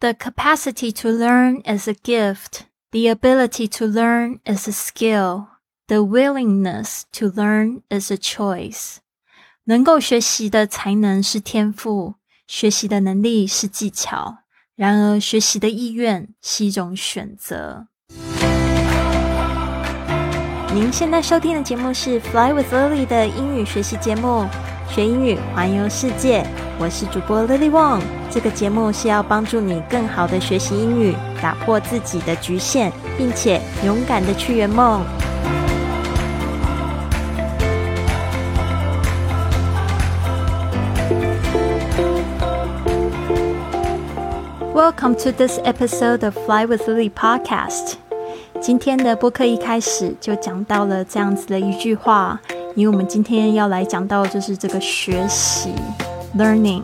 [0.00, 2.62] The capacity to learn is a gift.
[2.90, 5.46] The ability to learn is a skill.
[5.88, 8.96] The willingness to learn is a choice.
[9.64, 12.14] 能够学习的才能是天赋，
[12.46, 14.38] 学习的能力是技巧。
[14.74, 17.86] 然而，学习的意愿是一种选择。
[20.74, 24.48] 您现在收听的节目是《Fly with Lily》的英语学习节目，
[24.97, 26.43] 学英语环游世界。
[26.79, 28.01] 我是主播 Lily Wong。
[28.31, 35.05] 这个节目是要帮助你更好的学习英语，打破自己的局限，并且勇敢的去圆梦。
[44.73, 47.97] Welcome to this episode of Fly with Lily podcast。
[48.59, 52.41] 今天的播客一开始就讲到了这样子的一句话，
[52.77, 55.73] 因为我们今天要来讲到就是这个学习
[56.37, 56.83] （learning）。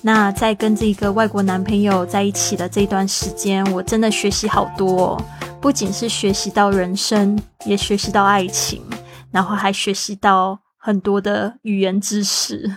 [0.00, 5.20] 那在跟这个外国男朋友在一起的这段时间，我真的学习好多，
[5.60, 8.80] 不仅是学习到人生，也学习到爱情，
[9.32, 12.72] 然后还学习到很多的语言知识。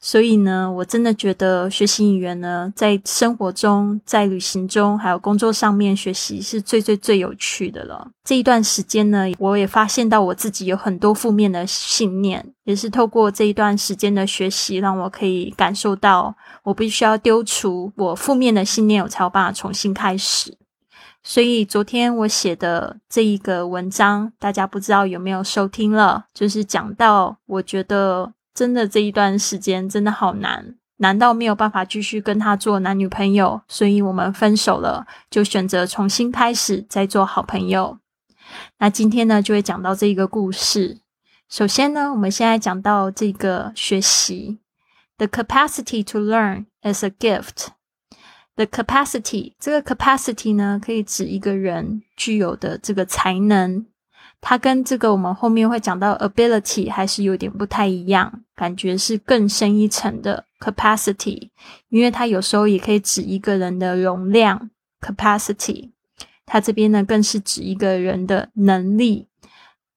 [0.00, 8.08] 所以呢，我真的觉得学习语言呢，在生活中、在旅行中，还有工作上面学习是最最最有趣的了。
[8.24, 20.56] 这一段时间呢，我也发现到我自己有很多负面的信念，也是透过这一段时间的学习，让我可以感受到，我必须要丢除我负面的信念，我才有办法重新开始。
[21.22, 26.24] 所以昨天我写的这一个文章，大家不知道有没有收听了？
[26.32, 28.32] 就是讲到，我觉得。
[28.60, 37.98] 真的这一段时间真的好难，难到没有办法继续跟他做男女朋友，所以我们分手了，就选择重新开始，再做好朋友。
[38.76, 40.98] 那今天呢，就会讲到这一个故事。
[41.48, 44.58] 首先呢，我们现在讲到这个学习
[45.16, 47.68] ，the capacity to learn is a gift。
[48.56, 53.86] the capacity 这个 capacity 呢，可以指一个人具有的这个才能。
[54.40, 61.50] 它跟这个我们后面会讲到 ability 还是有点不太一样，感觉是更深一层的 capacity，
[61.90, 64.70] 因为它有时候也可以指一个人的容量
[65.00, 65.90] capacity，
[66.46, 69.28] 它这边呢更是指一个人的能力。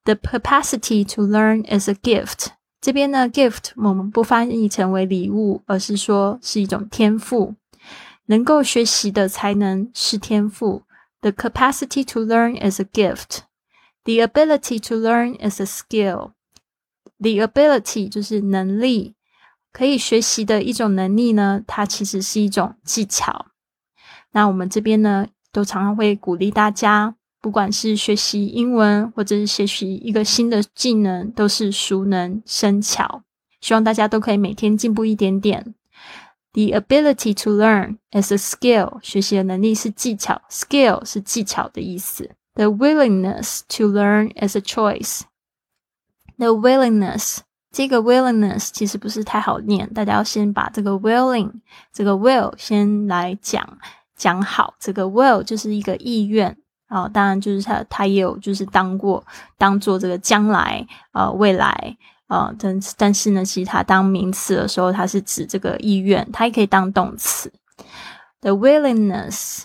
[0.04, 2.48] The capacity to learn is a gift，
[2.82, 7.56] 这边呢 gift 我们不翻译成为礼物，而是说是一种天赋，
[8.26, 10.84] 能够学习的才能是天赋。
[11.22, 13.44] The capacity to learn is a gift。
[14.06, 16.32] The ability to learn is a skill.
[17.20, 19.16] The ability 就是能力，
[19.72, 23.48] 可以学习的一种能力呢，它其实是一种技巧。
[24.32, 33.24] 那我们这边呢，都常常会鼓励大家，不管是学习英文或者是学习一个新的技能，都是熟能生巧。
[33.62, 35.74] 希望大家都可以每天进步一点点。
[36.52, 39.00] The ability to learn is a skill.
[39.02, 42.32] 学习的能力是技巧，skill 是技巧的意思。
[42.55, 45.23] The willingness to learn is a choice.
[46.37, 47.39] The willingness
[47.71, 51.53] 这个 willingness 其实不是太好念，大家要先把这个 willing
[51.93, 53.79] 这个 will 先来讲
[54.17, 54.75] 讲好。
[54.81, 59.25] 这个 will 就是一个意愿啊，当然就是它它也有就是当过
[59.57, 67.53] 当做这个将来啊未来啊，但但是呢，其实它当名词的时候，它是指这个意愿，它也可以当动词。
[68.41, 69.65] The willingness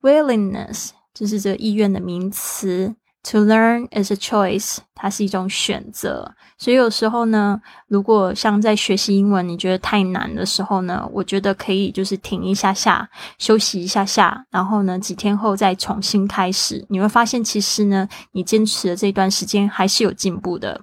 [0.00, 2.94] willingness 就是这个意愿的名词。
[3.26, 6.34] To learn is a choice，它是一种选择。
[6.58, 13.08] 所以有时候呢，如果像在学习英文，你觉得太难的时候呢，我觉得可以就是停一下下，
[13.38, 16.84] 休息一下下，然后呢，几天后再重新开始。
[16.88, 20.80] 你会发现，其实呢，你坚持的这段时间还是有进步的。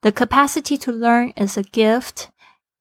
[0.00, 2.24] The capacity to learn is a gift.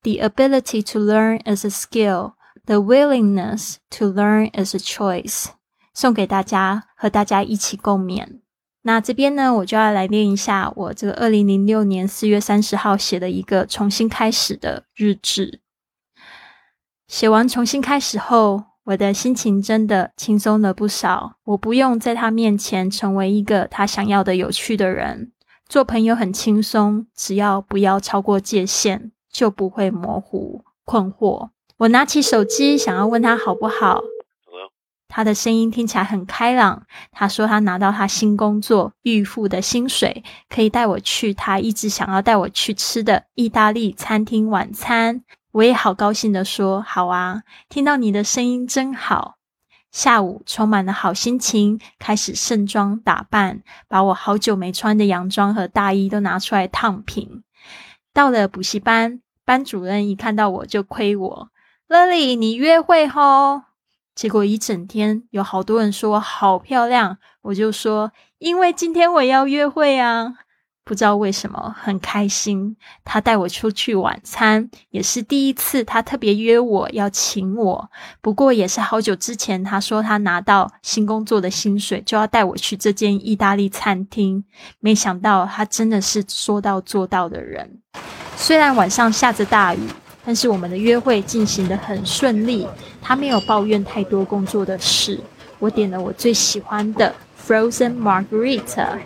[0.02, 2.32] The ability to learn is a skill.
[2.66, 5.50] The willingness to learn is a choice.
[5.95, 8.41] 送给大家，和大家一起共勉。
[8.83, 15.61] 那这边呢，我就要来念一下我这个二零零六年四月三十号写的一个重新开始的日志。
[17.07, 21.37] 写完重新开始后，我的心情真的轻松了不少。
[21.45, 25.31] 我不用在他面前成为一个他想要的有趣的人，
[25.69, 31.51] 做朋友很轻松，只要不要超过界限，就不会模糊困惑。
[31.77, 34.01] 我拿起手机，想要问他好不好。
[35.15, 36.85] 他的声音听起来很开朗。
[37.11, 45.23] 他说他拿到他新工作预付的薪水，可以带我去他一直想要带我去吃的意大利餐厅晚餐。
[45.51, 49.37] 我也好高兴的说：“好啊，听到你的声音真好。”
[49.93, 57.43] 下午充满了好心情，开始盛装打扮，把我好久没穿的洋装和大衣都拿出来烫平。
[58.15, 61.49] 到了补习班，班主任一看到我就亏我
[61.87, 63.65] ：“Lily，你约会吼？”
[64.15, 70.35] 结果一整天有好多人说我好漂亮，我就说因为今天我要约会啊。
[70.85, 75.85] 不知道为什么很开心，他带我出去晚餐，也是第一次。
[75.85, 77.89] 他特别约我要请我，
[78.21, 79.63] 不过也是好久之前。
[79.63, 84.45] 他说他拿到新工作的薪水，就要带我去这间意大利餐厅。
[84.81, 87.81] 没想到他真的是说到做到的人。
[88.37, 89.87] 虽然晚上下着大雨，
[90.25, 92.67] 但是我们的约会进行的很顺利。
[93.01, 95.19] 他没有抱怨太多工作的事。
[95.59, 97.15] 我点了我最喜欢的
[97.47, 98.99] Frozen Margarita。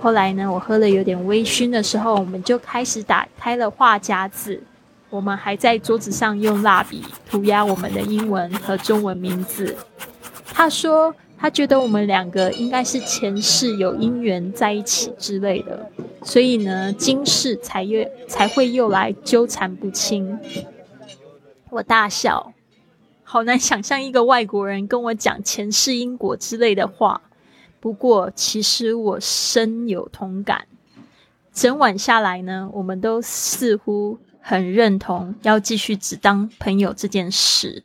[0.00, 4.62] 后来呢，我喝了有点微醺的时候，我们就开始打开了话匣子。
[5.10, 9.76] 我们还在桌子上用蜡笔涂鸦我们的英文和中文名字。
[10.52, 15.90] 他说他觉得我们两个应该是前世有姻缘在一起之类的，
[16.22, 20.38] 所以呢，今世才又才会又来纠缠不清。
[21.68, 22.54] 我大笑，
[23.24, 27.20] 好难想象一个外国人跟我讲前世因果之类的话。
[27.78, 30.66] 不过，其实我深有同感。
[31.52, 37.84] 整晚下来呢，我们都似乎很认同要继续只当朋友这件事。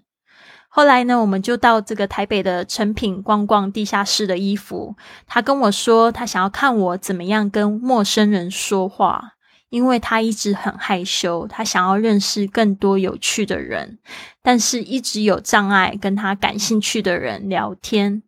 [0.72, 4.96] 后来呢，我们就到这个台北的成品逛逛地下室的衣服。
[5.26, 9.34] 他跟我说，他想要看我怎么样跟陌生人说话，
[9.70, 13.98] 因为他一直很害羞，他想要认识更多有趣的人，
[14.44, 18.22] 但是一直有障碍跟他感兴趣的人聊天。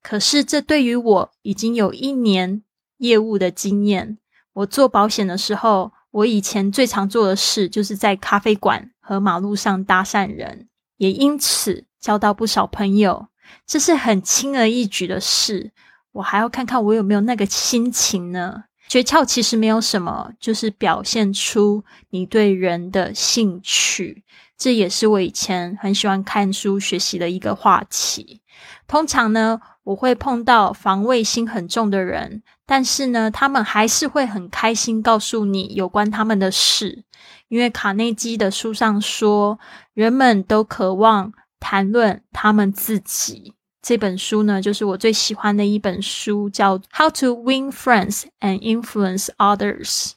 [0.00, 2.62] 可是，这对于我已经有一年
[2.98, 4.16] 业务的经验。
[4.54, 10.68] 我做保险的时候，我以前最常做的事就是在咖啡馆和马路上搭讪人，
[11.00, 13.28] 也因此交到不少朋友。
[13.66, 15.72] 这是很轻而易举的事。
[16.12, 18.64] 我还要看看我有没有那个心情呢？
[18.86, 24.24] 诀窍其实没有什么，就是表现出你对人的兴趣。
[24.60, 28.40] 这也是我以前很喜欢看书学习的一个话题。
[28.86, 29.60] 通常呢。
[29.82, 37.02] 我会碰到防卫心很重的人，但是呢，他们还是会很开心告诉你有关他们的事，
[37.48, 39.58] 因为卡内基的书上说，
[39.94, 43.54] 人们都渴望谈论他们自己。
[43.82, 50.10] 这本书呢，就是我最喜欢的一本书，叫《How to Win Friends and Influence Others》。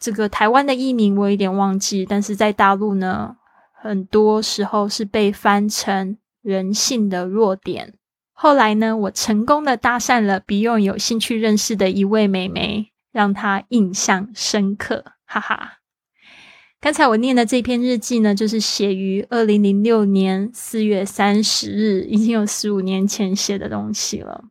[0.00, 3.36] 这个台湾的译名我有点忘记，但是在大陆呢，
[3.74, 7.94] 很多时候是被翻成“人性的弱点”。
[8.32, 15.80] 后来呢，我成功的搭讪了比用有兴趣认识的一位美眉，让她印象深刻，哈哈。
[16.80, 24.44] 刚才我念的这篇日记呢，就是写于二零零六年四月三十日，已经有十五年前写的东西了。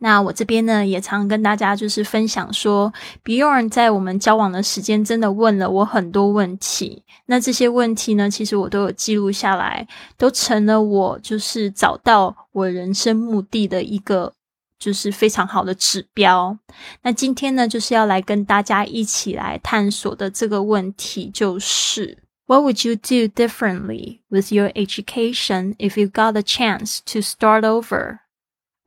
[0.00, 2.92] 那我这边呢，也常跟大家就是分享说
[3.24, 7.02] ，Bjorn 在我们交往的时间真的问了我很多问题。
[7.26, 9.86] 那这些问题呢，其实我都有记录下来，
[10.16, 14.32] 都成了我就是找到我人生目的的一个
[14.78, 16.56] 就是非常好的指标。
[17.02, 27.62] 那今天呢，就是要来跟大家一起来探索的这个问题，就是 What would you do differently with your education if you got a chance to start
[27.62, 28.20] over？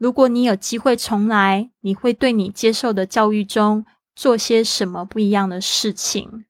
[0.00, 6.44] 如果你有机会重来，你会对你接受的教育中做些什么不一样的事情？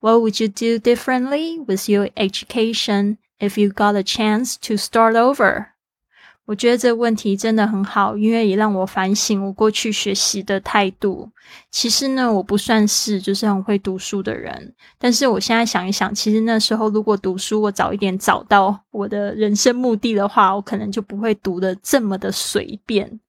[0.00, 5.14] What would you do differently with your education if you got a chance to start
[5.14, 5.66] over?
[6.45, 11.29] 我觉得这个问题真的很好，因为也让我反省我过去学习的态度。
[11.71, 23.19] 其实呢，我不算是就是很会读书的人，但是我现在想一想，其实那时候如果读书，我早一点找到我的人生目的的话，我可能就不会读的这么的随便。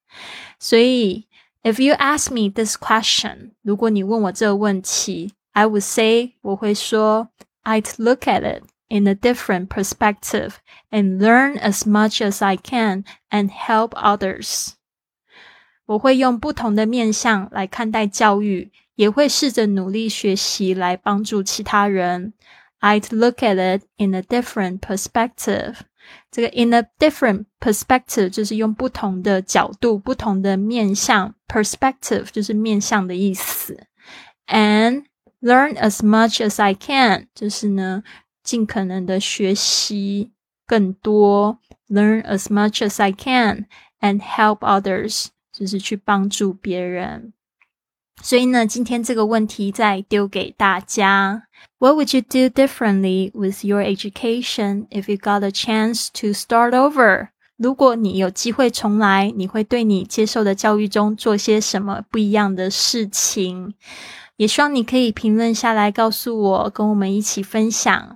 [0.59, 1.27] 所以
[1.63, 7.29] ，if you ask me this question，如果你问我这个问题，I would say，我会说
[7.65, 8.63] ，I'd look at it。
[8.90, 10.56] in a different perspective
[10.90, 14.74] and learn as much as I can and help others。
[15.86, 22.34] 我会用不同的面向来看待教育，也会试着努力学习来帮助其他人。
[22.80, 25.76] I'd look at it in a different perspective。
[26.32, 33.86] 这个 in a different perspective 就是用不同的角度、不同的面向，perspective 就是面向的意思。
[34.48, 35.06] And
[35.42, 38.04] learn as much as I can 就是呢。
[38.46, 40.32] 尽可能的学习
[40.66, 43.68] 更多，learn as much as I can
[44.00, 47.34] and help others，就是去帮助别人。
[48.24, 51.48] 所以呢，今天这个问题再丢给大家：
[51.80, 57.30] What would you do differently with your education if you got a chance to start over？
[57.58, 63.74] 如果你有机会重来，你会对你接受的教育中做些什么不一样的事情？
[64.38, 68.15] 也希望你可以评论下来告诉我，跟我们一起分享。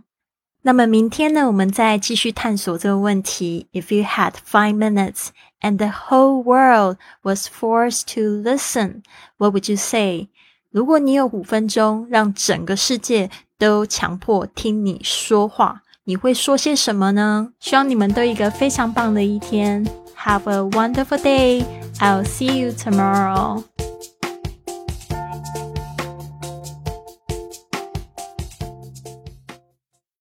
[0.63, 3.67] 那么明天呢，我们再继续探索这个问题。
[3.73, 5.29] If you had five minutes
[5.61, 9.03] and the whole world was forced to listen,
[9.39, 10.29] what would you say？
[10.71, 17.53] 如果你有五分钟，让整个世界都强迫听你说话，你会说些什么呢？
[17.59, 19.85] 希望你们都一个非常棒的一天。
[20.17, 21.65] Have a wonderful day.
[21.99, 23.65] I'll see you tomorrow.